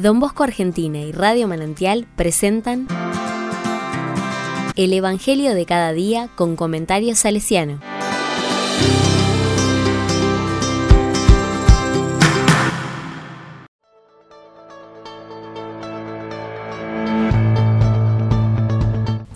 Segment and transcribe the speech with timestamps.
[0.00, 2.88] Don Bosco Argentina y Radio Manantial presentan
[4.74, 7.80] El Evangelio de cada día con comentarios salesiano.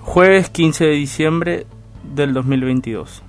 [0.01, 1.67] Jueves 15 de diciembre
[2.15, 3.23] del 2022.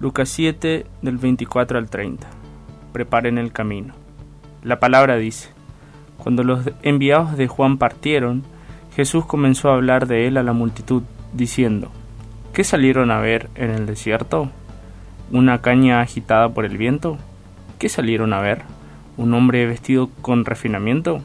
[0.00, 2.30] Lucas 7 del 24 al 30.
[2.94, 3.92] Preparen el camino.
[4.62, 5.57] La palabra dice,
[6.18, 8.42] cuando los enviados de Juan partieron,
[8.94, 11.90] Jesús comenzó a hablar de él a la multitud, diciendo,
[12.52, 14.50] ¿qué salieron a ver en el desierto?
[15.30, 17.18] ¿Una caña agitada por el viento?
[17.78, 18.62] ¿Qué salieron a ver?
[19.16, 21.20] ¿Un hombre vestido con refinamiento?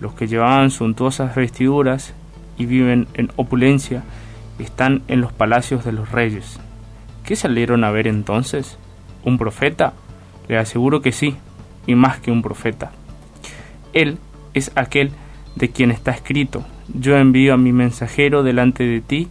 [0.00, 2.14] Los que llevaban suntuosas vestiduras
[2.56, 4.02] y viven en opulencia
[4.58, 6.58] están en los palacios de los reyes.
[7.24, 8.78] ¿Qué salieron a ver entonces?
[9.24, 9.92] ¿Un profeta?
[10.48, 11.36] Le aseguro que sí,
[11.86, 12.90] y más que un profeta.
[13.92, 14.18] Él
[14.54, 15.10] es aquel
[15.56, 19.28] de quien está escrito, yo envío a mi mensajero delante de ti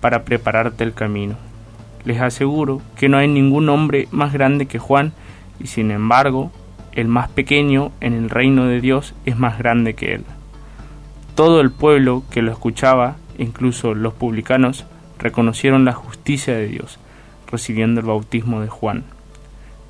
[0.00, 1.36] para prepararte el camino.
[2.04, 5.12] Les aseguro que no hay ningún hombre más grande que Juan,
[5.60, 6.52] y sin embargo,
[6.92, 10.24] el más pequeño en el reino de Dios es más grande que él.
[11.34, 14.84] Todo el pueblo que lo escuchaba, incluso los publicanos,
[15.18, 16.98] reconocieron la justicia de Dios,
[17.50, 19.04] recibiendo el bautismo de Juan.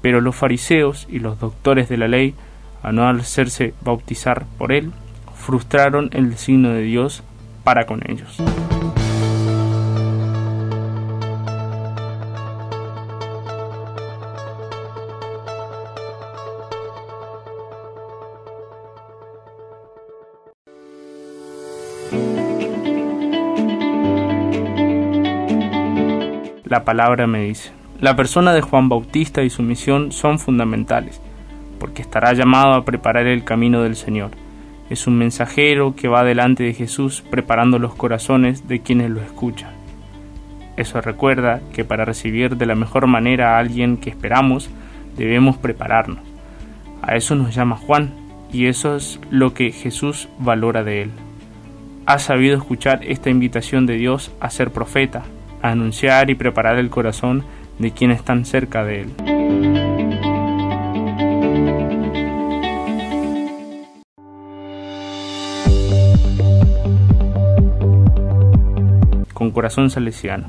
[0.03, 2.35] Pero los fariseos y los doctores de la ley,
[2.83, 4.93] a no hacerse bautizar por él,
[5.35, 7.23] frustraron el designio de Dios
[7.65, 8.39] para con ellos.
[26.65, 27.73] La palabra me dice.
[27.99, 31.21] La persona de Juan Bautista y su misión son fundamentales,
[31.79, 34.31] porque estará llamado a preparar el camino del Señor.
[34.91, 39.71] Es un mensajero que va delante de Jesús preparando los corazones de quienes lo escuchan.
[40.77, 44.71] Eso recuerda que para recibir de la mejor manera a alguien que esperamos,
[45.17, 46.21] debemos prepararnos.
[47.03, 48.13] A eso nos llama Juan,
[48.53, 51.11] y eso es lo que Jesús valora de él.
[52.07, 55.25] Ha sabido escuchar esta invitación de Dios a ser profeta,
[55.63, 57.45] a anunciar y preparar el corazón
[57.79, 59.78] de quienes están cerca de él.
[69.39, 70.49] Con corazón salesiano.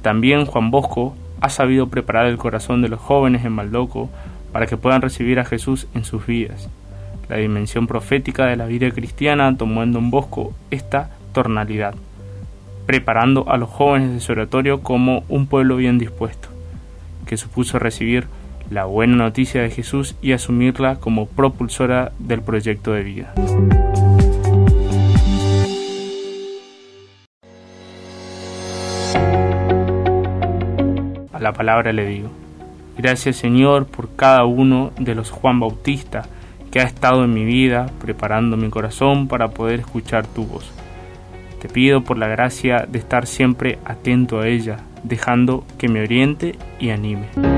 [0.00, 4.08] También Juan Bosco ha sabido preparar el corazón de los jóvenes en Maldoco
[4.52, 6.68] para que puedan recibir a Jesús en sus vidas.
[7.28, 11.96] La dimensión profética de la vida cristiana tomó en Don Bosco esta tornalidad
[12.86, 16.48] preparando a los jóvenes de su oratorio como un pueblo bien dispuesto,
[17.26, 18.28] que supuso recibir
[18.70, 23.34] la buena noticia de Jesús y asumirla como propulsora del proyecto de vida.
[31.38, 32.30] La palabra le digo,
[32.96, 36.24] gracias Señor por cada uno de los Juan Bautista
[36.70, 40.70] que ha estado en mi vida preparando mi corazón para poder escuchar tu voz.
[41.60, 46.56] Te pido por la gracia de estar siempre atento a ella, dejando que me oriente
[46.78, 47.57] y anime.